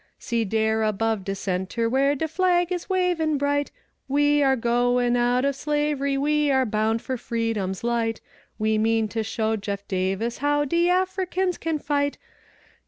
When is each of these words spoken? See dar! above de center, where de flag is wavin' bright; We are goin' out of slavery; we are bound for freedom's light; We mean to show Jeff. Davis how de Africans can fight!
See 0.17 0.45
dar! 0.45 0.81
above 0.81 1.23
de 1.23 1.35
center, 1.35 1.87
where 1.87 2.15
de 2.15 2.27
flag 2.27 2.71
is 2.71 2.89
wavin' 2.89 3.37
bright; 3.37 3.69
We 4.07 4.41
are 4.41 4.55
goin' 4.55 5.15
out 5.15 5.45
of 5.45 5.55
slavery; 5.55 6.17
we 6.17 6.49
are 6.49 6.65
bound 6.65 7.03
for 7.03 7.17
freedom's 7.17 7.83
light; 7.83 8.19
We 8.57 8.79
mean 8.79 9.07
to 9.09 9.21
show 9.21 9.57
Jeff. 9.57 9.87
Davis 9.87 10.39
how 10.39 10.65
de 10.65 10.89
Africans 10.89 11.59
can 11.59 11.77
fight! 11.77 12.17